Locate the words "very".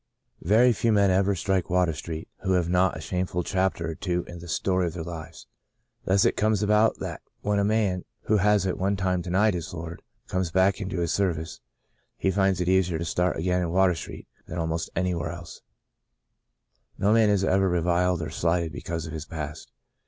0.41-0.73